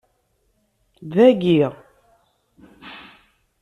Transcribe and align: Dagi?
Dagi? 1.13 1.65